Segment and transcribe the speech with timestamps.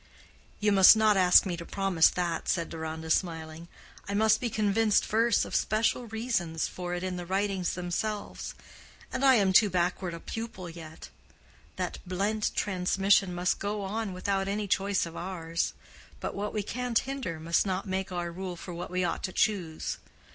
[0.59, 3.67] "You must not ask me to promise that," said Deronda, smiling.
[4.09, 8.55] "I must be convinced first of special reasons for it in the writings themselves.
[9.13, 11.09] And I am too backward a pupil yet.
[11.75, 15.73] That blent transmission must go on without any choice of ours;
[16.19, 19.31] but what we can't hinder must not make our rule for what we ought to
[19.31, 19.97] choose.